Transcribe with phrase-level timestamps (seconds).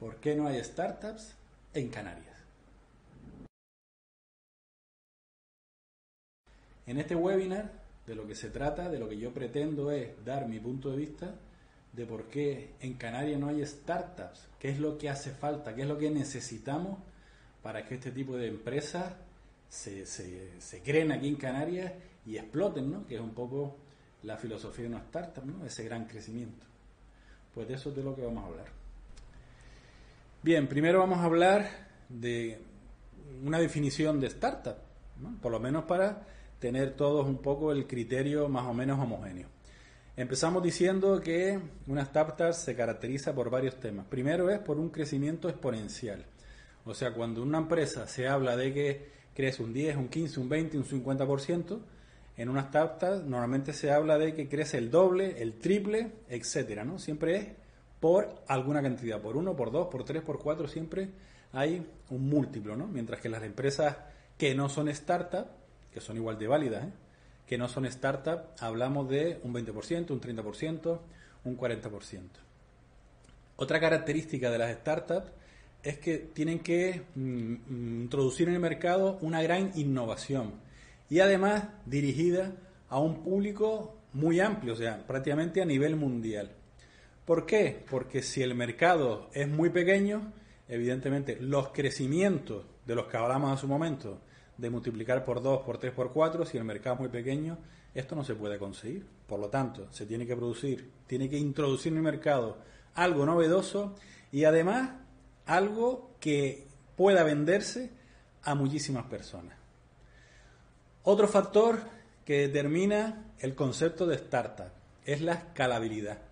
[0.00, 1.34] ¿Por qué no hay startups
[1.74, 2.38] en Canarias?
[6.86, 7.70] En este webinar,
[8.06, 10.96] de lo que se trata, de lo que yo pretendo es dar mi punto de
[10.96, 11.34] vista
[11.92, 15.82] de por qué en Canarias no hay startups, qué es lo que hace falta, qué
[15.82, 16.98] es lo que necesitamos
[17.62, 19.12] para que este tipo de empresas
[19.68, 20.04] se,
[20.82, 21.92] creen aquí en Canarias
[22.24, 23.06] y exploten, ¿no?
[23.06, 23.76] que es un poco
[24.22, 25.66] la filosofía de una startup, ¿no?
[25.66, 26.64] ese gran crecimiento.
[27.54, 28.79] Pues de eso es de lo que vamos a hablar.
[30.42, 31.68] Bien, primero vamos a hablar
[32.08, 32.62] de
[33.44, 34.76] una definición de startup,
[35.42, 36.26] por lo menos para
[36.58, 39.48] tener todos un poco el criterio más o menos homogéneo.
[40.16, 44.06] Empezamos diciendo que una startup se caracteriza por varios temas.
[44.06, 46.24] Primero es por un crecimiento exponencial.
[46.86, 50.48] O sea, cuando una empresa se habla de que crece un 10, un 15, un
[50.48, 51.78] 20, un 50%,
[52.38, 56.98] en una startup normalmente se habla de que crece el doble, el triple, etcétera, ¿no?
[56.98, 57.46] Siempre es
[58.00, 61.10] por alguna cantidad, por uno, por dos, por tres, por cuatro, siempre
[61.52, 62.86] hay un múltiplo, ¿no?
[62.86, 63.96] Mientras que las empresas
[64.38, 65.46] que no son startup,
[65.92, 66.92] que son igual de válidas, ¿eh?
[67.46, 70.98] que no son startup, hablamos de un 20%, un 30%,
[71.44, 72.20] un 40%.
[73.56, 75.32] Otra característica de las startups
[75.82, 80.52] es que tienen que mm, introducir en el mercado una gran innovación
[81.10, 82.52] y además dirigida
[82.88, 86.52] a un público muy amplio, o sea, prácticamente a nivel mundial.
[87.30, 87.84] ¿Por qué?
[87.88, 90.32] Porque si el mercado es muy pequeño,
[90.66, 94.20] evidentemente los crecimientos de los que hablamos en su momento
[94.58, 97.56] de multiplicar por 2, por 3, por 4, si el mercado es muy pequeño,
[97.94, 99.06] esto no se puede conseguir.
[99.28, 102.58] Por lo tanto, se tiene que producir, tiene que introducir en el mercado
[102.94, 103.94] algo novedoso
[104.32, 104.90] y además
[105.46, 107.92] algo que pueda venderse
[108.42, 109.56] a muchísimas personas.
[111.04, 111.78] Otro factor
[112.24, 114.72] que determina el concepto de startup
[115.04, 116.29] es la escalabilidad.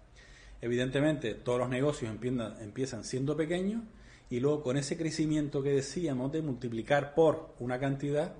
[0.60, 2.12] Evidentemente, todos los negocios
[2.60, 3.82] empiezan siendo pequeños
[4.30, 8.34] y luego con ese crecimiento que decíamos de multiplicar por una cantidad,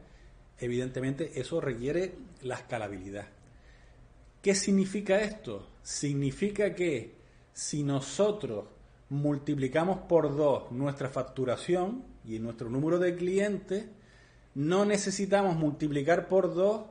[0.58, 3.28] evidentemente eso requiere la escalabilidad.
[4.42, 5.68] ¿Qué significa esto?
[5.82, 7.14] Significa que
[7.52, 8.66] si nosotros
[9.10, 13.86] multiplicamos por dos nuestra facturación y nuestro número de clientes,
[14.54, 16.82] no necesitamos multiplicar por dos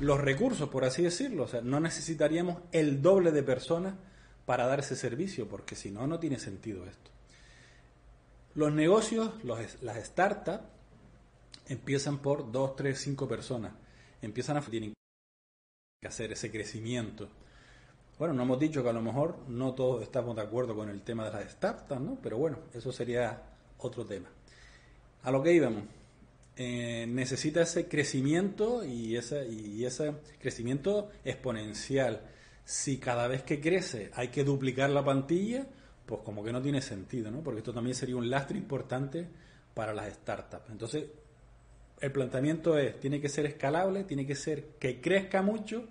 [0.00, 1.44] los recursos, por así decirlo.
[1.44, 3.94] O sea, no necesitaríamos el doble de personas
[4.50, 7.12] para dar ese servicio, porque si no, no tiene sentido esto.
[8.56, 10.64] Los negocios, las startups,
[11.68, 13.74] empiezan por dos, tres, cinco personas.
[14.20, 14.92] Empiezan a tienen
[16.02, 17.28] que hacer ese crecimiento.
[18.18, 21.02] Bueno, no hemos dicho que a lo mejor no todos estamos de acuerdo con el
[21.02, 22.18] tema de las startups, ¿no?
[22.20, 23.40] Pero bueno, eso sería
[23.78, 24.30] otro tema.
[25.22, 25.84] A lo que íbamos.
[26.56, 32.20] Eh, necesita ese crecimiento y y ese crecimiento exponencial.
[32.70, 35.66] Si cada vez que crece hay que duplicar la plantilla,
[36.06, 37.40] pues como que no tiene sentido, ¿no?
[37.40, 39.26] Porque esto también sería un lastre importante
[39.74, 40.70] para las startups.
[40.70, 41.04] Entonces,
[42.00, 45.88] el planteamiento es, tiene que ser escalable, tiene que ser que crezca mucho,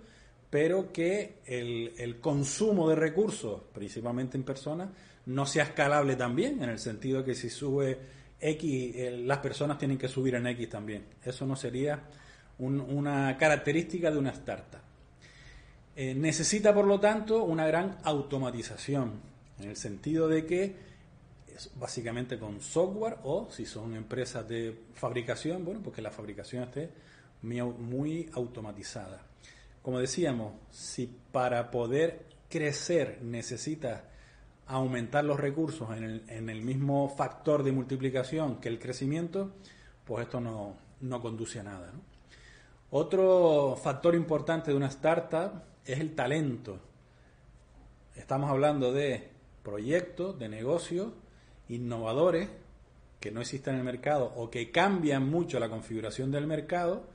[0.48, 4.88] pero que el, consumo de recursos, principalmente en personas,
[5.26, 7.98] no sea escalable también, en el sentido que si sube
[8.40, 11.04] X, las personas tienen que subir en X también.
[11.22, 12.04] Eso no sería
[12.58, 14.89] una característica de una startup.
[15.96, 19.20] Eh, necesita, por lo tanto, una gran automatización
[19.58, 20.76] en el sentido de que
[21.54, 26.90] es básicamente con software o si son empresas de fabricación, bueno, porque la fabricación esté
[27.42, 29.22] muy, automatizada.
[29.82, 34.02] Como decíamos, si para poder crecer necesitas
[34.66, 39.52] aumentar los recursos en el, en el, mismo factor de multiplicación que el crecimiento,
[40.04, 41.92] pues esto no, no conduce a nada.
[42.90, 46.78] Otro factor importante de una startup es el talento.
[48.14, 49.30] Estamos hablando de
[49.62, 51.12] proyectos de negocios
[51.68, 52.48] innovadores
[53.20, 57.06] que no existen en el mercado o que cambian mucho la configuración del mercado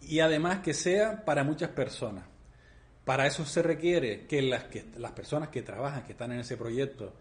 [0.00, 2.24] y además que sea para muchas personas.
[3.04, 6.56] Para eso se requiere que las, que las personas que trabajan, que están en ese
[6.56, 7.12] proyecto,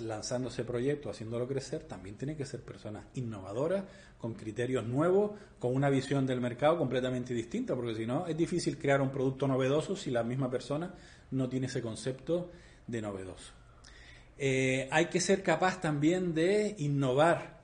[0.00, 3.84] lanzando ese proyecto, haciéndolo crecer, también tienen que ser personas innovadoras,
[4.18, 8.78] con criterios nuevos, con una visión del mercado completamente distinta, porque si no es difícil
[8.78, 10.94] crear un producto novedoso si la misma persona
[11.30, 12.50] no tiene ese concepto
[12.86, 13.52] de novedoso.
[14.38, 17.60] Eh, hay que ser capaz también de innovar,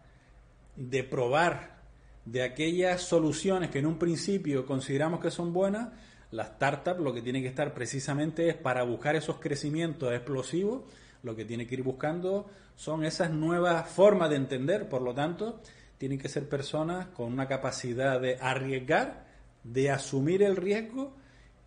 [0.76, 1.82] de probar,
[2.24, 5.88] de aquellas soluciones que en un principio consideramos que son buenas,
[6.30, 10.82] la startup lo que tiene que estar precisamente es para buscar esos crecimientos explosivos,
[11.22, 12.46] lo que tiene que ir buscando
[12.76, 15.60] son esas nuevas formas de entender, por lo tanto,
[15.98, 19.26] tienen que ser personas con una capacidad de arriesgar,
[19.62, 21.14] de asumir el riesgo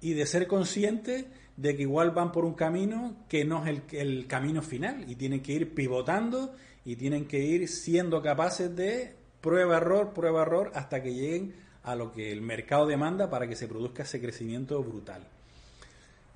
[0.01, 1.25] y de ser conscientes
[1.55, 5.15] de que igual van por un camino que no es el, el camino final y
[5.15, 6.53] tienen que ir pivotando
[6.83, 11.95] y tienen que ir siendo capaces de prueba error, prueba error hasta que lleguen a
[11.95, 15.21] lo que el mercado demanda para que se produzca ese crecimiento brutal.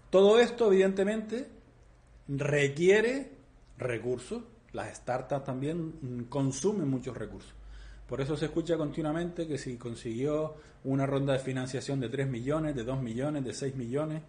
[0.09, 1.47] Todo esto, evidentemente,
[2.29, 3.31] requiere
[3.77, 4.43] recursos.
[4.71, 7.53] Las startups también consumen muchos recursos.
[8.07, 12.75] Por eso se escucha continuamente que si consiguió una ronda de financiación de 3 millones,
[12.75, 14.21] de 2 millones, de 6 millones,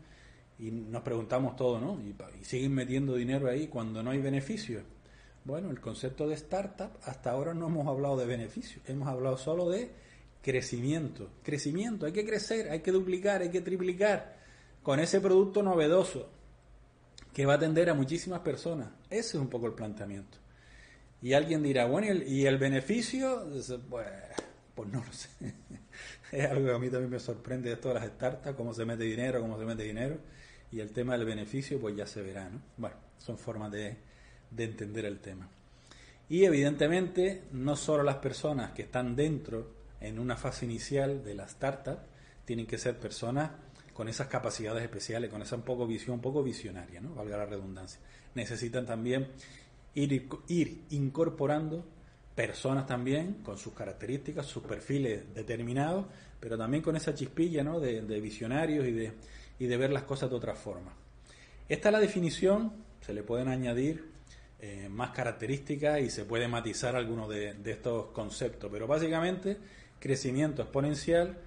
[0.59, 1.99] y nos preguntamos todo, ¿no?
[2.03, 2.15] Y,
[2.45, 4.83] siguen metiendo dinero ahí cuando no hay beneficio.
[5.45, 9.71] Bueno, el concepto de startup, hasta ahora no hemos hablado de beneficio, hemos hablado solo
[9.71, 9.91] de
[10.43, 11.31] crecimiento.
[11.43, 14.39] Crecimiento, hay que crecer, hay que duplicar, hay que triplicar
[14.83, 16.29] con ese producto novedoso
[17.41, 18.91] que va a atender a muchísimas personas.
[19.09, 20.37] Ese es un poco el planteamiento.
[21.23, 23.49] Y alguien dirá, bueno, ¿y el, beneficio?
[23.89, 24.07] Pues,
[24.75, 25.31] pues no lo sé.
[26.33, 29.05] es algo que a mí también me sorprende de todas las startups, cómo se mete
[29.05, 30.19] dinero, cómo se mete dinero.
[30.71, 32.61] Y el tema del beneficio, pues ya se verá, ¿no?
[32.77, 33.97] Bueno, son formas de,
[34.51, 35.49] de entender el tema.
[36.29, 41.45] Y evidentemente, no solo las personas que están dentro en una fase inicial de la
[41.47, 42.01] startup
[42.45, 43.51] tienen que ser personas
[43.93, 47.15] con esas capacidades especiales, con esa un poco visión, un poco visionaria, ¿no?
[47.15, 48.01] valga la redundancia.
[48.35, 49.29] Necesitan también
[49.95, 51.85] ir, ir incorporando
[52.35, 56.07] personas también con sus características, sus perfiles determinados,
[56.39, 57.81] pero también con esa chispilla ¿no?
[57.81, 59.13] de, visionarios y de,
[59.59, 60.95] y de ver las cosas de otra forma.
[61.69, 64.11] Esta es la definición, se le pueden añadir
[64.61, 69.57] eh, más características y se puede matizar algunos de, de, estos conceptos, pero básicamente
[69.99, 71.39] crecimiento exponencial,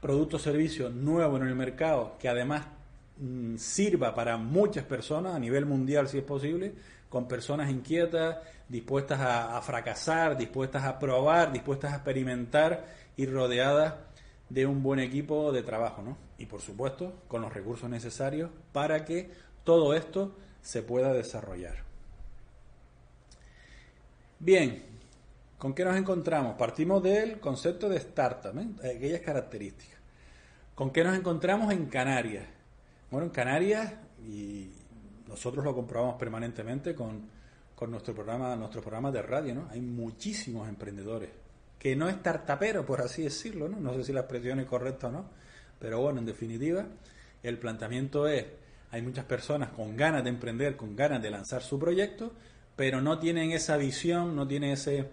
[0.00, 2.66] producto o servicio nuevo en el mercado que además
[3.18, 6.74] mm, sirva para muchas personas a nivel mundial si es posible,
[7.08, 8.36] con personas inquietas,
[8.68, 12.86] dispuestas a, fracasar, dispuestas a probar, dispuestas a experimentar
[13.16, 13.94] y rodeadas
[14.48, 16.16] de un buen equipo de trabajo, ¿no?
[16.38, 19.30] Y por supuesto, con los recursos necesarios para que
[19.64, 21.76] todo esto se pueda desarrollar.
[24.38, 24.82] Bien,
[25.58, 26.56] ¿con qué nos encontramos?
[26.56, 28.96] Partimos del concepto de startup, ¿eh?
[28.96, 29.98] aquellas características.
[30.74, 32.46] ¿Con qué nos encontramos en Canarias?
[33.10, 33.92] Bueno, en Canarias,
[34.24, 34.70] y
[35.26, 37.28] nosotros lo comprobamos permanentemente con,
[37.74, 39.68] con nuestro programa, nuestros programas de radio, ¿no?
[39.70, 41.30] Hay muchísimos emprendedores,
[41.78, 43.80] que no es tartapero, por así decirlo, ¿no?
[43.80, 45.24] No sé si la expresión es correcta o no,
[45.80, 46.86] pero bueno, en definitiva,
[47.42, 48.46] el planteamiento es,
[48.90, 52.32] hay muchas personas con ganas de emprender, con ganas de lanzar su proyecto,
[52.76, 55.08] pero no tienen esa visión, no tienen ese,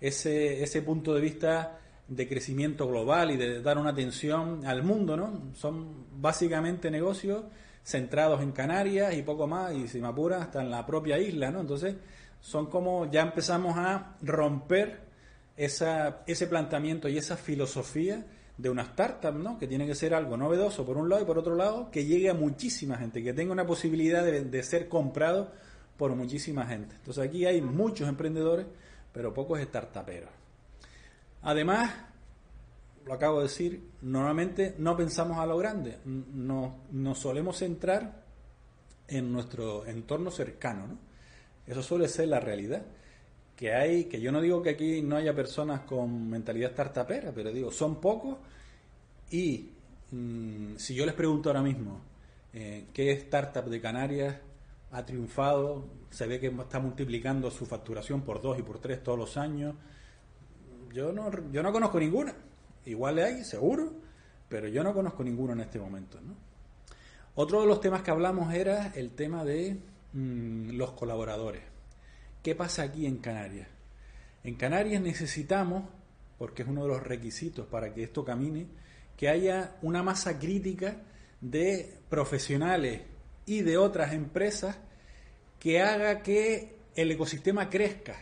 [0.00, 1.78] ese, ese punto de vista
[2.08, 5.52] de crecimiento global y de dar una atención al mundo, ¿no?
[5.54, 7.44] Son básicamente negocios
[7.82, 11.50] centrados en Canarias y poco más, y si me apura, hasta en la propia isla,
[11.50, 11.60] ¿no?
[11.60, 11.96] Entonces,
[12.40, 15.00] son como ya empezamos a romper
[15.56, 18.24] esa, ese planteamiento y esa filosofía
[18.56, 19.58] de una startup, ¿no?
[19.58, 22.30] Que tiene que ser algo novedoso por un lado y por otro lado que llegue
[22.30, 25.52] a muchísima gente, que tenga una posibilidad de, de ser comprado
[25.96, 26.94] por muchísima gente.
[26.96, 28.66] Entonces aquí hay muchos emprendedores,
[29.12, 30.30] pero pocos startuperos.
[31.42, 31.94] Además,
[33.06, 38.24] lo acabo de decir, normalmente no pensamos a lo grande, nos, solemos centrar
[39.06, 40.98] en nuestro entorno cercano, ¿no?
[41.66, 42.82] Eso suele ser la realidad.
[43.56, 47.50] Que hay, que yo no digo que aquí no haya personas con mentalidad startupera, pero
[47.50, 48.38] digo, son pocos
[49.30, 49.70] y
[50.12, 52.00] mm, si yo les pregunto ahora mismo
[52.52, 54.36] eh, qué startup de Canarias
[54.90, 59.18] ha triunfado, se ve que está multiplicando su facturación por dos y por tres todos
[59.18, 59.74] los años,
[60.92, 62.34] yo no, yo no conozco ninguna.
[62.86, 63.92] Igual hay, seguro,
[64.48, 66.18] pero yo no conozco ninguno en este momento.
[66.20, 66.34] ¿no?
[67.34, 69.78] Otro de los temas que hablamos era el tema de
[70.12, 71.62] mm, los colaboradores.
[72.42, 73.68] ¿Qué pasa aquí en Canarias?
[74.42, 75.84] En Canarias necesitamos,
[76.38, 78.66] porque es uno de los requisitos para que esto camine,
[79.16, 81.02] que haya una masa crítica
[81.40, 83.02] de profesionales
[83.44, 84.78] y de otras empresas
[85.58, 88.16] que haga que el ecosistema crezca.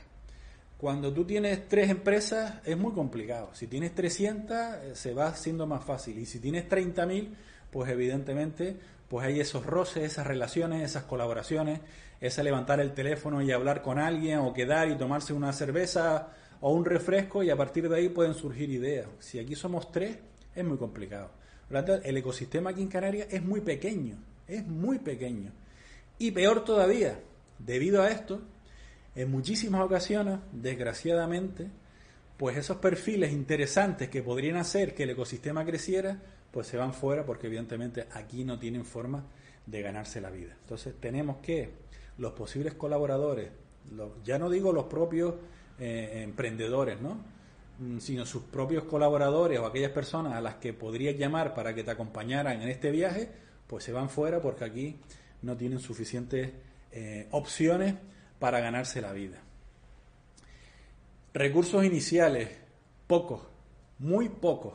[0.78, 3.50] Cuando tú tienes tres empresas es muy complicado.
[3.54, 6.18] Si tienes 300 eh, se va haciendo más fácil.
[6.18, 7.30] Y si tienes 30.000,
[7.70, 8.76] pues evidentemente
[9.08, 11.80] pues hay esos roces, esas relaciones, esas colaboraciones,
[12.20, 16.28] ese levantar el teléfono y hablar con alguien o quedar y tomarse una cerveza
[16.60, 19.06] o un refresco y a partir de ahí pueden surgir ideas.
[19.20, 20.18] Si aquí somos tres,
[20.54, 21.30] es muy complicado.
[22.04, 24.16] El ecosistema aquí en Canarias es muy pequeño,
[24.46, 25.52] es muy pequeño.
[26.18, 27.20] Y peor todavía,
[27.58, 28.40] debido a esto,
[29.14, 31.68] en muchísimas ocasiones, desgraciadamente,
[32.36, 36.20] pues esos perfiles interesantes que podrían hacer que el ecosistema creciera,
[36.50, 39.24] pues se van fuera porque evidentemente aquí no tienen forma
[39.64, 40.54] de ganarse la vida.
[40.60, 41.70] Entonces tenemos que
[42.18, 43.50] los posibles colaboradores,
[44.24, 45.34] ya no digo los propios
[45.78, 47.18] eh, emprendedores, ¿no?
[47.78, 51.84] Mm, sino sus propios colaboradores o aquellas personas a las que podrías llamar para que
[51.84, 53.28] te acompañaran en este viaje,
[53.66, 54.96] pues se van fuera porque aquí
[55.42, 56.50] no tienen suficientes
[56.92, 57.94] eh, opciones
[58.38, 59.38] para ganarse la vida.
[61.34, 62.48] Recursos iniciales,
[63.06, 63.42] pocos,
[63.98, 64.74] muy pocos.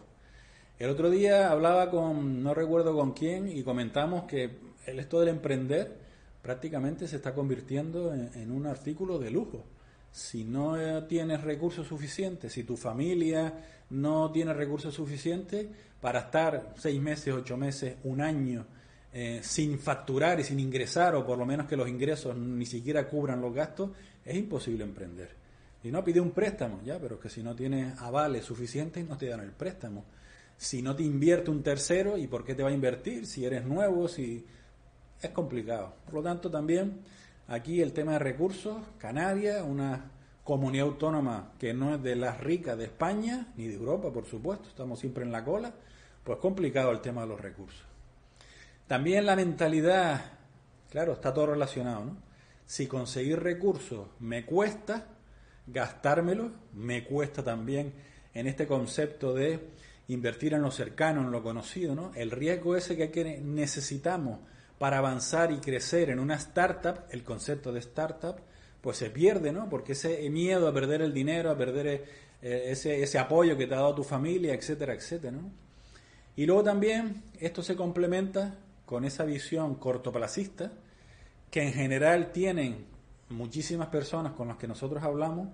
[0.78, 4.50] El otro día hablaba con, no recuerdo con quién, y comentamos que
[4.86, 5.98] el esto del emprender
[6.42, 9.64] prácticamente se está convirtiendo en, un artículo de lujo.
[10.12, 13.54] Si no eh, tienes recursos suficientes, si tu familia
[13.92, 15.68] no tiene recursos suficientes
[16.02, 18.66] para estar seis meses, ocho meses, un año
[19.14, 23.08] eh, sin facturar y sin ingresar, o por lo menos que los ingresos ni siquiera
[23.08, 23.92] cubran los gastos,
[24.24, 25.30] es imposible emprender.
[25.84, 29.28] Y no pide un préstamo, ya, pero que si no tienes avales suficientes no te
[29.28, 30.06] dan el préstamo.
[30.56, 33.26] Si no te invierte un tercero, ¿y por qué te va a invertir?
[33.26, 34.46] Si eres nuevo, si
[35.22, 35.96] es complicado.
[36.06, 37.00] Por lo tanto, también
[37.48, 40.12] aquí el tema de recursos, Canarias, una
[40.44, 44.70] comunidad autónoma que no es de las ricas de España, ni de Europa, por supuesto,
[44.70, 45.74] estamos siempre en la cola,
[46.24, 47.91] pues complicado el tema de los recursos.
[48.92, 50.20] También la mentalidad,
[50.90, 52.18] claro, está todo relacionado, ¿no?
[52.66, 55.08] Si conseguir recursos me cuesta,
[55.66, 57.94] gastármelos me cuesta también
[58.34, 59.70] en este concepto de
[60.10, 62.12] invertir en lo cercano, en lo conocido, ¿no?
[62.16, 64.42] El riesgo ese que necesitamos
[64.78, 68.42] para avanzar y crecer en una startup, el concepto de startup,
[68.82, 69.70] pues se pierde, ¿no?
[69.70, 71.88] Porque ese miedo a perder el dinero, a perder
[72.42, 75.50] eh, ese, ese apoyo que te ha dado tu familia, etcétera, etcétera, ¿no?
[76.36, 78.58] Y luego también esto se complementa
[78.92, 80.70] con esa visión cortoplacista
[81.50, 82.88] que en general tienen
[83.30, 85.48] muchísimas personas con las que nosotros hablamos,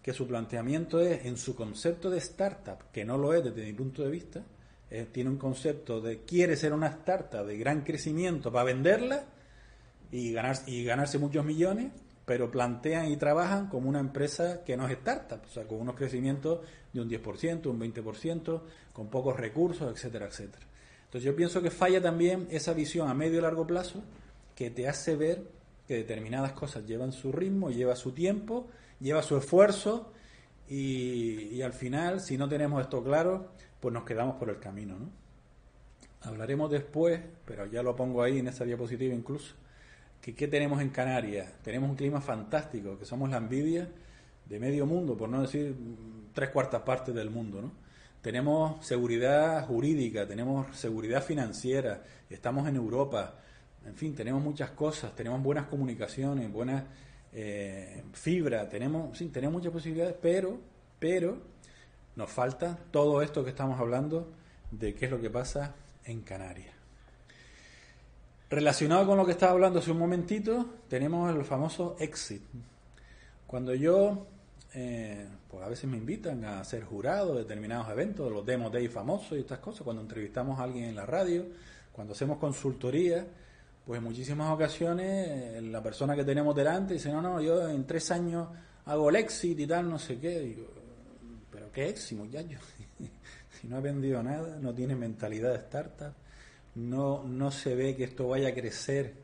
[0.00, 3.74] que su planteamiento es en su concepto de startup, que no lo es desde mi
[3.74, 4.42] punto de vista,
[4.90, 9.22] eh, tiene un concepto de quiere ser una startup de gran crecimiento para venderla
[10.10, 11.92] y, ganar, y ganarse muchos millones,
[12.24, 15.94] pero plantean y trabajan como una empresa que no es startup, o sea, con unos
[15.94, 16.60] crecimientos
[16.94, 18.62] de un 10%, un 20%,
[18.94, 20.68] con pocos recursos, etcétera, etcétera.
[21.08, 24.02] Entonces yo pienso que falla también esa visión a medio y largo plazo
[24.54, 25.42] que te hace ver
[25.86, 28.68] que determinadas cosas llevan su ritmo, lleva su tiempo,
[29.00, 30.12] lleva su esfuerzo
[30.68, 34.98] y, al final, si no tenemos esto claro, pues nos quedamos por el camino.
[34.98, 35.08] ¿no?
[36.20, 39.54] Hablaremos después, pero ya lo pongo ahí en esta diapositiva incluso,
[40.20, 41.54] que qué tenemos en Canarias.
[41.62, 43.88] Tenemos un clima fantástico, que somos la envidia
[44.44, 45.74] de medio mundo, por no decir
[46.34, 47.62] tres cuartas partes del mundo.
[47.62, 47.87] ¿no?
[48.28, 53.36] Tenemos seguridad jurídica, tenemos seguridad financiera, estamos en Europa,
[53.86, 56.84] en fin, tenemos muchas cosas, tenemos buenas comunicaciones, buena
[57.32, 60.58] eh, fibra, tenemos, sí, tenemos muchas posibilidades, pero,
[60.98, 61.38] pero
[62.16, 64.28] nos falta todo esto que estamos hablando
[64.72, 66.74] de qué es lo que pasa en Canarias.
[68.50, 72.42] Relacionado con lo que estaba hablando hace un momentito, tenemos el famoso exit.
[73.46, 74.26] Cuando yo,
[74.74, 78.88] eh, pues a veces me invitan a ser jurado de determinados eventos, los Demo Day
[78.88, 81.46] famosos y estas cosas, cuando entrevistamos a alguien en la radio,
[81.92, 83.26] cuando hacemos consultoría,
[83.84, 87.86] pues en muchísimas ocasiones eh, la persona que tenemos delante dice, no, no, yo en
[87.86, 88.48] tres años
[88.84, 90.40] hago el exit y tal, no sé qué.
[90.40, 90.66] Digo,
[91.50, 92.58] pero qué éxito, muchacho.
[93.60, 96.12] si no ha vendido nada, no tiene mentalidad de startup,
[96.74, 99.14] no, no se ve que esto vaya a crecer,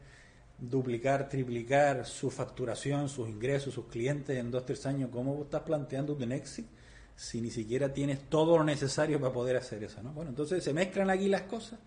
[0.59, 6.15] duplicar, triplicar su facturación, sus ingresos, sus clientes en dos, tres años, ¿cómo estás planteando
[6.15, 6.69] un éxito
[7.17, 10.03] si ni siquiera tienes todo lo necesario para poder hacer eso?
[10.03, 10.13] ¿no?
[10.13, 11.79] Bueno, entonces se mezclan aquí las cosas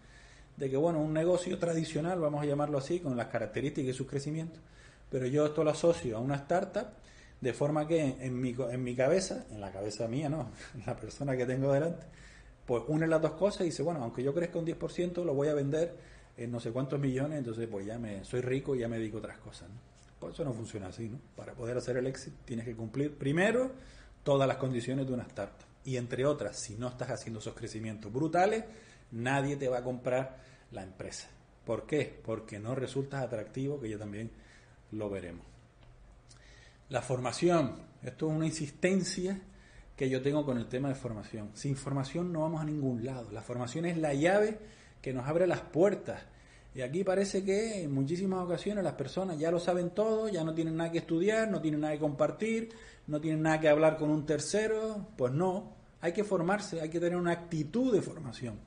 [0.57, 4.07] de que, bueno, un negocio tradicional, vamos a llamarlo así, con las características de su
[4.07, 4.59] crecimiento,
[5.09, 6.87] pero yo esto lo asocio a una startup
[7.39, 10.49] de forma que en mi, en mi cabeza, en la cabeza mía, no,
[10.85, 12.05] la persona que tengo delante,
[12.65, 15.47] pues une las dos cosas y dice, bueno, aunque yo crezca un 10%, lo voy
[15.47, 18.87] a vender en no sé cuántos millones, entonces pues ya me soy rico y ya
[18.87, 19.69] me dedico a otras cosas.
[19.69, 19.75] ¿no?
[20.19, 21.19] Pues eso no funciona así, ¿no?
[21.35, 23.71] Para poder hacer el éxito tienes que cumplir primero
[24.23, 25.65] todas las condiciones de una startup.
[25.85, 28.65] Y entre otras, si no estás haciendo esos crecimientos brutales,
[29.11, 30.37] nadie te va a comprar
[30.71, 31.27] la empresa.
[31.65, 32.19] ¿Por qué?
[32.25, 34.31] Porque no resultas atractivo, que ya también
[34.91, 35.45] lo veremos.
[36.89, 39.39] La formación, esto es una insistencia
[39.95, 41.51] que yo tengo con el tema de formación.
[41.53, 43.31] Sin formación no vamos a ningún lado.
[43.31, 44.59] La formación es la llave
[45.01, 46.21] que nos abre las puertas.
[46.75, 50.53] Y aquí parece que en muchísimas ocasiones las personas ya lo saben todo, ya no
[50.53, 52.69] tienen nada que estudiar, no tienen nada que compartir,
[53.07, 55.07] no tienen nada que hablar con un tercero.
[55.17, 58.59] Pues no, hay que formarse, hay que tener una actitud de formación.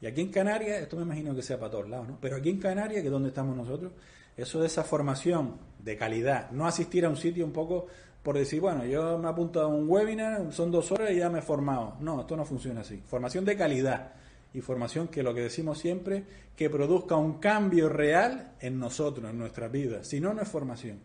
[0.00, 2.18] Y aquí en Canarias, esto me imagino que sea para todos lados, ¿no?
[2.20, 3.92] Pero aquí en Canarias, que es donde estamos nosotros,
[4.36, 7.86] eso de esa formación de calidad, no asistir a un sitio un poco
[8.22, 11.38] por decir, bueno, yo me apunto a un webinar, son dos horas y ya me
[11.38, 11.96] he formado.
[12.00, 13.02] No, esto no funciona así.
[13.06, 14.12] Formación de calidad
[14.54, 16.24] y formación que lo que decimos siempre,
[16.56, 20.04] que produzca un cambio real en nosotros, en nuestra vida.
[20.04, 21.00] Si no, no es formación.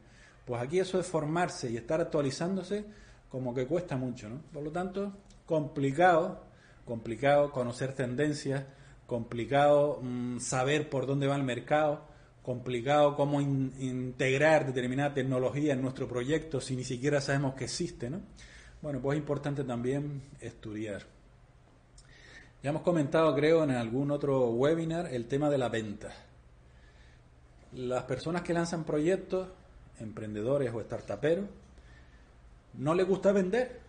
[0.46, 2.86] Pues aquí eso de formarse y estar actualizándose
[3.30, 4.42] como que cuesta mucho, ¿no?
[4.52, 5.12] Por lo tanto,
[5.46, 6.44] complicado,
[6.86, 8.66] complicado conocer tendencias,
[9.08, 12.06] complicado mm, saber por dónde va el mercado,
[12.44, 18.22] complicado cómo integrar determinada tecnología en nuestro proyecto si ni siquiera sabemos que existe, ¿no?
[18.82, 21.13] Bueno, pues es importante también estudiar.
[22.64, 26.14] Ya hemos comentado, creo, en algún otro webinar el tema de la venta.
[27.74, 29.50] Las personas que lanzan proyectos,
[30.00, 31.44] emprendedores o startuperos,
[32.76, 33.82] no les gusta vender.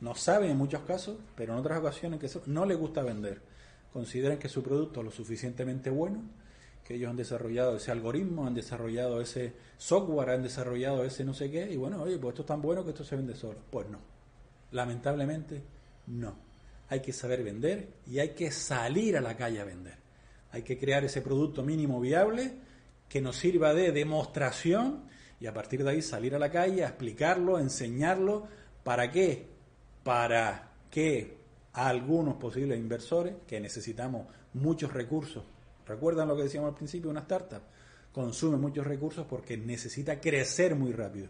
[0.00, 3.42] No saben en muchos casos, pero en otras ocasiones que no les gusta vender.
[3.92, 6.22] Consideran que su producto es lo suficientemente bueno,
[6.84, 11.50] que ellos han desarrollado ese algoritmo, han desarrollado ese software, han desarrollado ese no sé
[11.50, 13.58] qué, y bueno, oye, pues esto es tan bueno que esto se vende solo.
[13.72, 13.98] Pues no.
[14.70, 15.64] Lamentablemente,
[16.06, 16.47] no
[16.88, 19.96] hay que saber vender y hay que salir a la calle a vender.
[20.50, 22.52] Hay que crear ese producto mínimo viable
[23.08, 25.04] que nos sirva de demostración
[25.40, 28.48] y a partir de ahí salir a la calle a explicarlo, a enseñarlo.
[28.82, 29.46] ¿Para qué?
[30.02, 31.36] Para que
[31.74, 35.44] algunos posibles inversores que necesitamos muchos recursos,
[35.86, 37.62] recuerdan lo que decíamos al principio, una startup
[38.12, 41.28] consume muchos recursos porque necesita crecer muy rápido.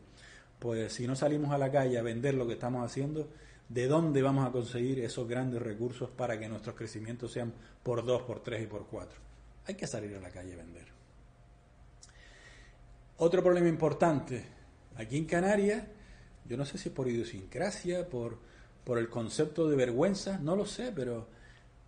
[0.59, 3.29] Pues si no salimos a la calle a vender lo que estamos haciendo,
[3.69, 8.23] de dónde vamos a conseguir esos grandes recursos para que nuestros crecimientos sean por dos,
[8.23, 9.21] por tres y por cuatro.
[9.67, 10.87] Hay que salir a la calle a vender.
[13.19, 14.45] Otro problema importante,
[14.97, 15.85] aquí en Canarias,
[16.47, 18.39] yo no sé si es por idiosincrasia, por,
[18.85, 21.27] por el concepto de vergüenza, no lo sé, pero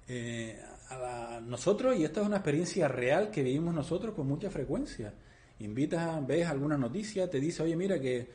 [0.08, 0.60] eh,
[0.90, 5.14] a nosotros, y esta es una experiencia real que vivimos nosotros con mucha frecuencia,
[5.60, 8.28] invitas, ves alguna noticia, te dice, oye, mira que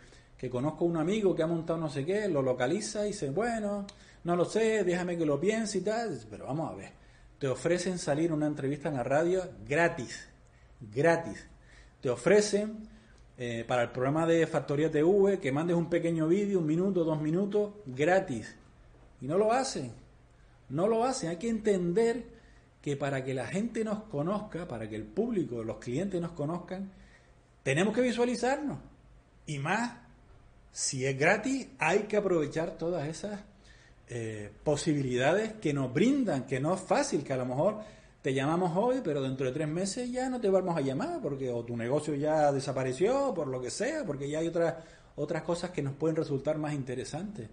[0.46, 3.88] que conozco un amigo que ha montado no sé qué, lo localiza y dice, bueno,
[4.26, 6.92] no lo sé, déjame que lo piense y tal, pero vamos a ver,
[7.40, 10.30] te ofrecen salir una entrevista en la radio gratis,
[10.80, 11.50] gratis,
[12.00, 12.88] te ofrecen
[13.40, 17.20] eh, para el programa de Factoría TV que mandes un pequeño vídeo, un minuto, dos
[17.20, 18.56] minutos, gratis,
[19.22, 19.94] y no lo hacen,
[20.70, 22.24] no lo hacen, hay que entender
[22.84, 26.92] que para que la gente nos conozca, para que el público, los clientes nos conozcan,
[27.64, 28.78] tenemos que visualizarnos.
[29.48, 30.05] Y más
[30.76, 33.40] si es gratis, hay que aprovechar todas esas
[34.10, 37.78] eh, posibilidades que nos brindan, que no es fácil, que a lo mejor
[38.22, 41.50] te llamamos hoy, pero dentro de tres meses ya no te vamos a llamar, porque
[41.50, 44.76] o tu negocio ya desapareció, por lo que sea, porque ya hay otras,
[45.16, 47.48] otras cosas que nos pueden resultar más interesantes.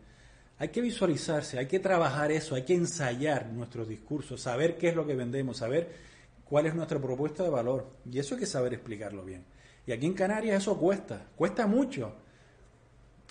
[0.59, 4.96] Hay que visualizarse, hay que trabajar eso, hay que ensayar nuestros discursos, saber qué es
[4.96, 5.92] lo que vendemos, saber
[6.44, 7.87] cuál es nuestra propuesta de valor.
[8.05, 9.44] Y eso hay que saber explicarlo bien.
[9.87, 12.16] Y aquí en Canarias eso cuesta, cuesta mucho.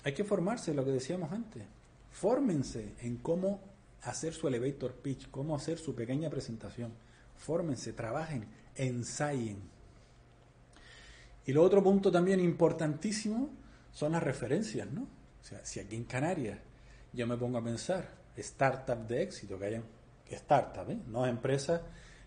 [0.04, 1.62] Hay que formarse, lo que decíamos antes.
[2.10, 3.60] Fórmense en cómo
[4.02, 6.92] hacer su elevator pitch, cómo hacer su pequeña presentación.
[7.36, 9.62] Fórmense, trabajen, ensayen.
[11.46, 13.50] Y lo otro punto también importantísimo
[13.92, 15.02] son las referencias, ¿no?
[15.02, 16.58] O sea, si aquí en Canarias
[17.12, 19.84] yo me pongo a pensar, startup de éxito, que hayan
[20.30, 20.98] startup, ¿eh?
[21.08, 21.82] no empresas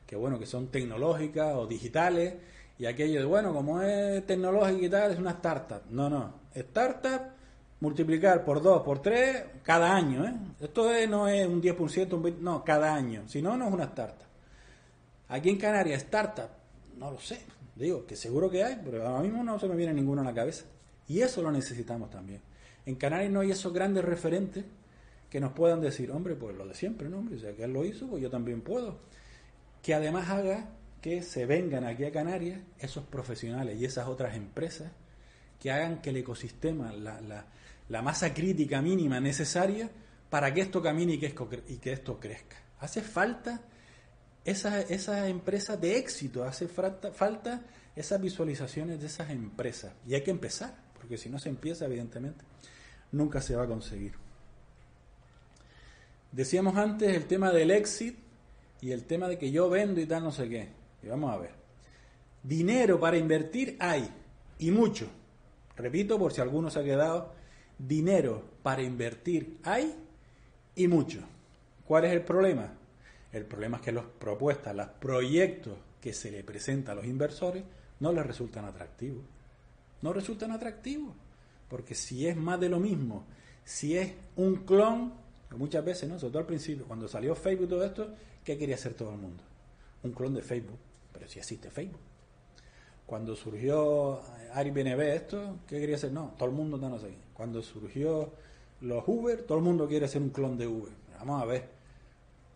[0.05, 2.35] que bueno, que son tecnológicas o digitales,
[2.77, 5.81] y aquello de bueno, como es tecnológica y tal, es una startup.
[5.89, 7.34] No, no, startup
[7.79, 10.25] multiplicar por 2, por 3, cada año.
[10.25, 10.33] ¿eh?
[10.59, 13.23] Esto no es un 10%, un 20%, no, cada año.
[13.27, 14.25] Si no, no es una startup.
[15.29, 16.49] Aquí en Canarias, startup,
[16.97, 17.41] no lo sé.
[17.75, 20.33] Digo que seguro que hay, pero ahora mismo no se me viene ninguno a la
[20.33, 20.65] cabeza.
[21.07, 22.41] Y eso lo necesitamos también.
[22.85, 24.63] En Canarias no hay esos grandes referentes
[25.29, 27.17] que nos puedan decir, hombre, pues lo de siempre, ¿no?
[27.17, 28.99] Hombre, que él lo hizo, pues yo también puedo.
[29.81, 30.69] Que además haga
[31.01, 34.91] que se vengan aquí a Canarias esos profesionales y esas otras empresas
[35.59, 37.45] que hagan que el ecosistema, la,
[37.89, 39.89] la masa crítica mínima necesaria
[40.29, 42.57] para que esto camine y que, esto crezca.
[42.79, 43.61] Hace falta
[44.43, 47.61] esa, esa empresa de éxito, hace falta, falta
[47.95, 49.93] esas visualizaciones de esas empresas.
[50.05, 52.43] Y hay que empezar, porque si no se empieza, evidentemente,
[53.11, 54.13] nunca se va a conseguir.
[56.31, 58.19] Decíamos antes el tema del éxito
[58.81, 60.69] y el tema de que yo vendo y tal, no sé qué.
[61.01, 61.51] Y vamos a ver.
[62.43, 64.09] Dinero para invertir hay,
[64.59, 65.07] y mucho.
[65.77, 67.33] Repito, por si alguno se ha quedado
[67.77, 69.95] dinero para invertir hay
[70.75, 71.21] y mucho.
[71.85, 72.73] ¿Cuál es el problema?
[73.31, 77.63] El problema es que las propuestas, los proyectos que se le presentan a los inversores
[77.99, 79.23] no les resultan atractivos.
[80.01, 81.13] No resultan atractivos.
[81.69, 83.25] Porque si es más de lo mismo,
[83.63, 85.13] si es un clon,
[85.57, 86.19] muchas veces, ¿no?
[86.19, 89.43] sobre todo al principio, cuando salió Facebook todo esto, ¿qué quería hacer todo el mundo?
[90.03, 90.77] Un clon de Facebook.
[91.11, 91.99] Pero si existe Facebook.
[93.05, 94.21] Cuando surgió
[94.53, 96.11] Airbnb esto, ¿qué quería hacer?
[96.11, 97.13] No, todo el mundo no lo sé.
[97.33, 98.31] Cuando surgió
[98.81, 100.91] los Uber, todo el mundo quiere ser un clon de Uber.
[101.19, 101.69] Vamos a ver.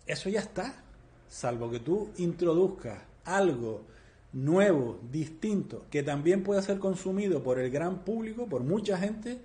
[0.06, 0.84] Eso ya está.
[1.28, 3.86] Salvo que tú introduzcas algo
[4.34, 9.42] nuevo, distinto, que también pueda ser consumido por el gran público, por mucha gente,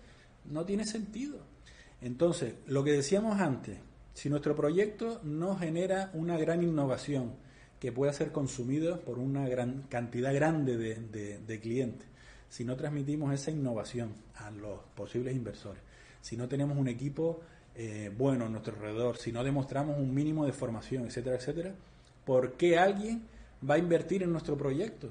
[0.46, 1.38] no tiene sentido.
[2.00, 3.78] Entonces, lo que decíamos antes,
[4.12, 7.32] si nuestro proyecto no genera una gran innovación,
[7.80, 12.06] que pueda ser consumido por una gran cantidad grande de, clientes.
[12.48, 15.82] Si no transmitimos esa innovación a los posibles inversores,
[16.20, 17.40] si no tenemos un equipo
[17.74, 21.74] eh, bueno a nuestro alrededor, si no demostramos un mínimo de formación, etcétera, etcétera,
[22.24, 23.22] ¿por qué alguien
[23.68, 25.10] va a invertir en nuestro proyecto?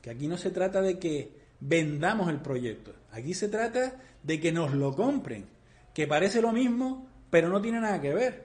[0.00, 4.50] Que aquí no se trata de que vendamos el proyecto, aquí se trata de que
[4.50, 5.46] nos lo compren,
[5.94, 8.44] que parece lo mismo, pero no tiene nada que ver.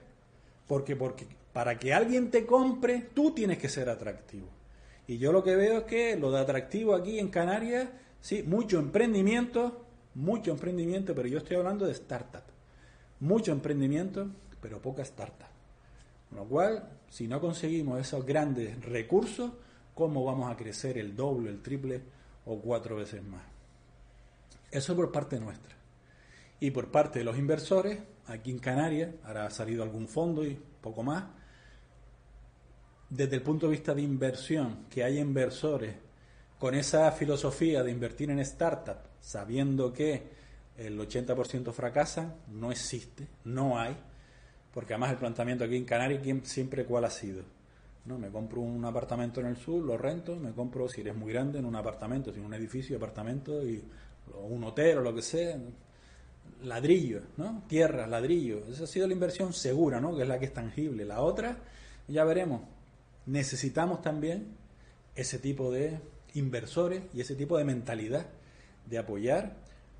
[0.66, 4.48] Porque, porque para que alguien te compre, tú tienes que ser atractivo.
[5.06, 7.88] Y yo lo que veo es que lo de atractivo aquí en Canarias,
[8.20, 9.84] sí, mucho emprendimiento,
[10.14, 12.42] mucho emprendimiento, pero yo estoy hablando de startup.
[13.20, 14.28] Mucho emprendimiento,
[14.60, 15.48] pero poca startup.
[16.28, 19.52] Con lo cual, si no conseguimos esos grandes recursos,
[19.94, 22.02] ¿cómo vamos a crecer el doble, el triple
[22.44, 23.42] o cuatro veces más?
[24.70, 25.74] Eso por parte nuestra.
[26.60, 30.58] Y por parte de los inversores, aquí en Canarias, ahora ha salido algún fondo y
[30.80, 31.24] poco más,
[33.10, 35.94] desde el punto de vista de inversión, que hay inversores
[36.58, 40.22] con esa filosofía de invertir en startups, sabiendo que
[40.76, 43.96] el 80% fracasan, no existe, no hay,
[44.72, 47.42] porque además el planteamiento aquí en Canarias siempre cuál ha sido.
[48.04, 48.18] ¿no?
[48.18, 51.58] Me compro un apartamento en el sur, lo rento, me compro, si eres muy grande,
[51.58, 53.82] en un apartamento, en un edificio, apartamento, y,
[54.48, 55.58] un hotel o lo que sea,
[56.64, 57.64] ladrillo, ¿no?
[57.66, 58.60] Tierra, ladrillo.
[58.70, 60.14] Esa ha sido la inversión segura, ¿no?
[60.16, 61.04] Que es la que es tangible.
[61.04, 61.56] La otra,
[62.06, 62.62] ya veremos.
[63.28, 64.56] Necesitamos también
[65.14, 66.00] ese tipo de
[66.32, 68.26] inversores y ese tipo de mentalidad
[68.86, 69.56] de apoyar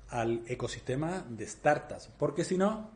[0.09, 2.09] al ecosistema de startups.
[2.17, 2.89] Porque si no,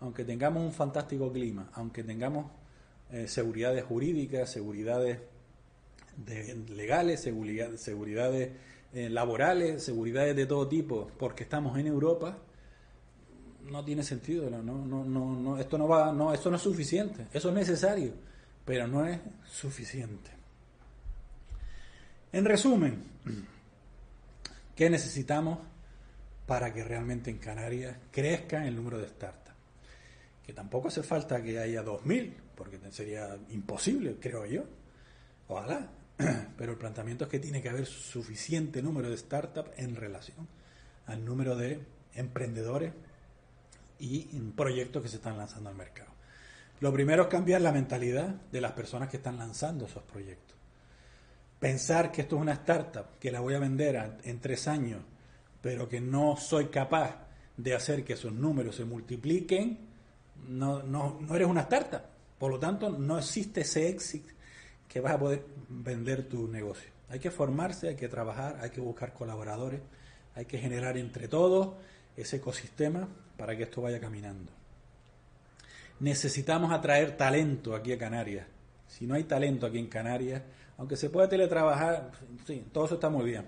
[0.00, 2.50] aunque tengamos un fantástico clima, aunque tengamos
[3.10, 5.18] eh, seguridades jurídicas, seguridades
[6.68, 8.50] legales, seguridad, seguridades
[8.92, 12.36] eh, laborales, seguridades de todo tipo, porque estamos en Europa,
[13.70, 17.28] no tiene sentido, no, no, no, no, esto no va, no, esto no es suficiente,
[17.32, 18.12] eso es necesario,
[18.64, 19.18] pero no es
[19.50, 20.30] suficiente.
[22.32, 23.02] En resumen,
[24.76, 25.58] ¿qué necesitamos
[26.46, 29.56] para que realmente en Canarias crezca el número de startups?
[30.46, 34.64] Que tampoco hace falta que haya 2.000, porque sería imposible, creo yo.
[35.48, 35.88] Ojalá.
[36.56, 40.46] Pero el planteamiento es que tiene que haber suficiente número de startups en relación
[41.06, 41.80] al número de
[42.14, 42.92] emprendedores
[43.98, 44.24] y
[44.56, 46.19] proyectos que se están lanzando al mercado.
[46.80, 50.56] Lo primero es cambiar la mentalidad de las personas que están lanzando esos proyectos.
[51.58, 55.02] Pensar que esto es una startup, que la voy a vender en tres años,
[55.60, 57.16] pero que no soy capaz
[57.58, 59.78] de hacer que esos números se multipliquen,
[60.48, 62.00] no, no, no eres una startup.
[62.38, 64.32] Por lo tanto, no existe ese éxito
[64.88, 66.90] que vas a poder vender tu negocio.
[67.10, 69.82] Hay que formarse, hay que trabajar, hay que buscar colaboradores,
[70.34, 71.74] hay que generar entre todos
[72.16, 74.59] ese ecosistema para que esto vaya caminando.
[76.00, 78.46] Necesitamos atraer talento aquí a Canarias.
[78.86, 80.42] Si no hay talento aquí en Canarias,
[80.78, 82.10] aunque se pueda teletrabajar,
[82.46, 83.44] sí, todo eso está muy bien.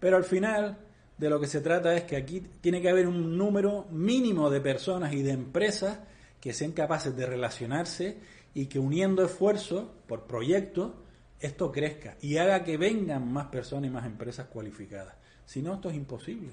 [0.00, 0.76] Pero al final
[1.16, 4.60] de lo que se trata es que aquí tiene que haber un número mínimo de
[4.60, 6.00] personas y de empresas
[6.40, 8.18] que sean capaces de relacionarse
[8.52, 10.92] y que uniendo esfuerzos por proyectos,
[11.40, 15.14] esto crezca y haga que vengan más personas y más empresas cualificadas.
[15.44, 16.50] Si no, esto es imposible.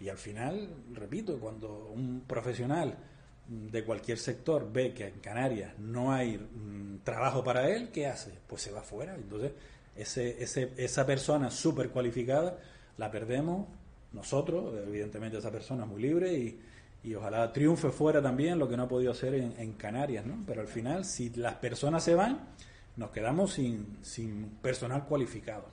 [0.00, 2.96] Y al final, repito, cuando un profesional
[3.48, 8.32] de cualquier sector ve que en Canarias no hay mm, trabajo para él, ¿qué hace?
[8.46, 9.14] Pues se va fuera.
[9.14, 9.52] Entonces,
[9.94, 12.58] ese, ese, esa persona súper cualificada
[12.98, 13.68] la perdemos
[14.12, 16.58] nosotros, evidentemente esa persona es muy libre y,
[17.04, 20.42] y, ojalá triunfe fuera también lo que no ha podido hacer en, en, Canarias, ¿no?
[20.46, 22.48] Pero al final, si las personas se van,
[22.96, 25.66] nos quedamos sin, sin personal cualificado.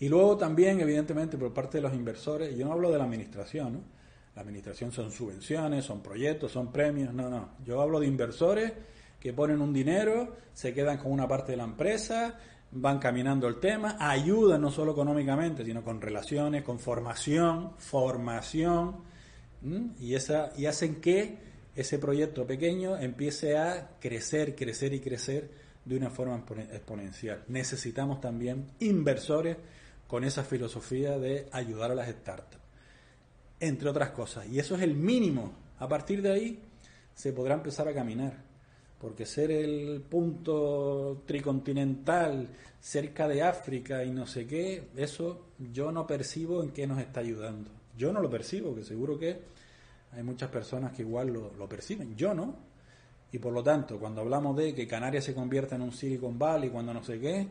[0.00, 3.72] Y luego también, evidentemente, por parte de los inversores, yo no hablo de la administración,
[3.74, 3.99] ¿no?
[4.40, 7.50] Administración son subvenciones, son proyectos, son premios, no, no.
[7.64, 8.72] Yo hablo de inversores
[9.18, 12.38] que ponen un dinero, se quedan con una parte de la empresa,
[12.72, 19.10] van caminando el tema, ayudan no solo económicamente, sino con relaciones, con formación, formación,
[19.98, 21.38] y, esa, y hacen que
[21.74, 25.50] ese proyecto pequeño empiece a crecer, crecer y crecer
[25.84, 27.44] de una forma exponencial.
[27.48, 29.56] Necesitamos también inversores
[30.06, 32.59] con esa filosofía de ayudar a las startups,
[33.60, 34.46] entre otras cosas.
[34.48, 35.52] Y eso es el mínimo.
[35.78, 36.58] A partir de ahí
[37.14, 38.34] se podrá empezar a caminar,
[38.98, 42.48] porque ser el punto tricontinental
[42.80, 47.20] cerca de África y no sé qué, eso yo no percibo en qué nos está
[47.20, 47.70] ayudando.
[47.96, 49.38] Yo no lo percibo, que seguro que
[50.12, 52.54] hay muchas personas que igual lo, lo perciben, yo no.
[53.32, 56.70] Y por lo tanto, cuando hablamos de que Canarias se convierta en un Silicon Valley,
[56.70, 57.48] cuando no sé qué,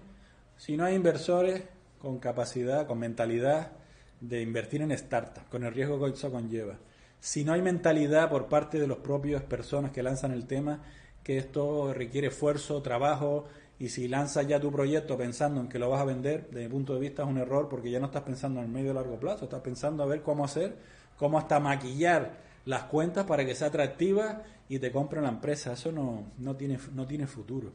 [0.58, 1.63] si no hay inversores,
[2.00, 3.72] con capacidad, con mentalidad
[4.21, 6.77] de invertir en startups, con el riesgo que eso conlleva.
[7.19, 10.84] Si no hay mentalidad por parte de las propias personas que lanzan el tema,
[11.23, 13.45] que esto requiere esfuerzo, trabajo
[13.77, 16.69] y si lanzas ya tu proyecto pensando en que lo vas a vender, desde mi
[16.69, 18.93] punto de vista es un error porque ya no estás pensando en el medio y
[18.93, 20.77] largo plazo, estás pensando a ver cómo hacer,
[21.17, 25.73] cómo hasta maquillar las cuentas para que sea atractiva y te compren la empresa.
[25.73, 27.71] Eso no, no, tiene, no tiene futuro.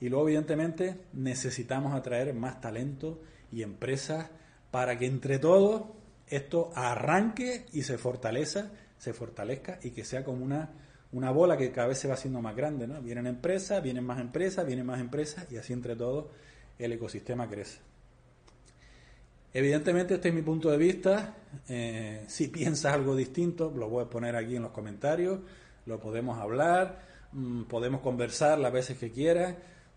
[0.00, 4.30] Y luego, evidentemente, necesitamos atraer más talento y empresas
[4.70, 5.84] para que entre todos
[6.26, 10.70] esto arranque y se fortaleza, se fortalezca y que sea como una
[11.12, 13.00] una bola que cada vez se va haciendo más grande, ¿no?
[13.00, 16.26] Vienen empresas, vienen más empresas, vienen más empresas y así entre todos
[16.78, 17.78] el ecosistema crece.
[19.52, 21.34] Evidentemente este es mi punto de vista.
[21.68, 25.40] Eh, si piensas algo distinto, lo voy a poner aquí en los comentarios,
[25.86, 27.00] lo podemos hablar,
[27.32, 29.54] mm, podemos conversar las veces que quieras.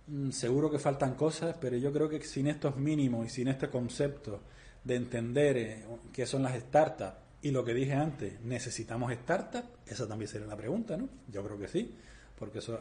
[0.08, 3.70] Mm, seguro que faltan cosas, pero yo creo que sin estos mínimos y sin este
[3.70, 4.42] concepto
[4.84, 9.68] de entender eh, qué son las startups, y lo que dije antes, ¿necesitamos startups?
[9.88, 11.10] Esa también sería la pregunta, ¿no?
[11.28, 11.96] Yo creo que sí,
[12.38, 12.80] porque eso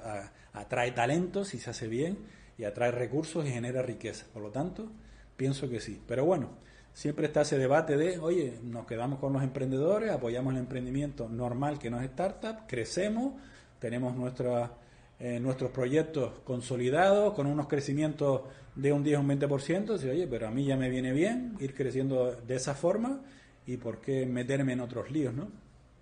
[0.53, 2.19] atrae talentos y se hace bien,
[2.59, 4.27] y atrae recursos y genera riqueza.
[4.33, 4.91] Por lo tanto,
[5.37, 6.03] pienso que sí.
[6.07, 6.51] Pero bueno,
[6.93, 11.79] siempre está ese debate de, oye, nos quedamos con los emprendedores, apoyamos el emprendimiento normal
[11.79, 13.33] que no es startup, crecemos,
[13.79, 14.73] tenemos nuestra,
[15.21, 18.43] eh, nuestros proyectos consolidados con unos crecimientos
[18.75, 21.57] de un 10 o un 20%, y oye, pero a mí ya me viene bien
[21.61, 23.21] ir creciendo de esa forma
[23.67, 25.49] y por qué meterme en otros líos, ¿no?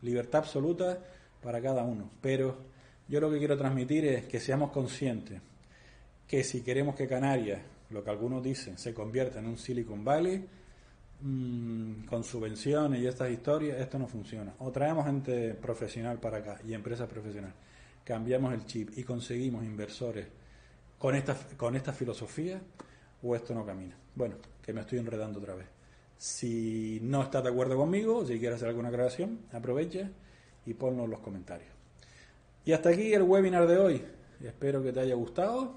[0.03, 0.99] Libertad absoluta
[1.43, 2.11] para cada uno.
[2.21, 2.59] Pero
[3.09, 5.41] yo lo que quiero transmitir es que seamos conscientes
[6.27, 10.47] que si queremos que Canarias, lo que algunos dicen, se convierta en un Silicon Valley,
[11.23, 14.55] mm, con subvenciones y estas historias, esto no funciona.
[14.59, 17.57] O traemos gente profesional para acá y empresas profesionales,
[18.09, 20.27] cambiamos el chip y conseguimos inversores
[20.99, 22.59] con esta, con filosofía,
[23.23, 23.95] o esto no camina.
[24.15, 25.67] Bueno, que me estoy enredando otra vez.
[26.17, 30.09] Si no estás de acuerdo conmigo, si quieres hacer alguna grabación, aprovecha
[30.65, 31.69] y ponlo en los comentarios.
[32.65, 34.03] Y hasta aquí el webinar de hoy.
[34.43, 35.77] Espero que te haya gustado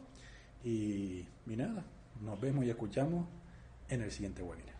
[0.63, 1.84] y, y nada,
[2.22, 3.28] nos vemos y escuchamos
[3.89, 4.70] en el siguiente webinar.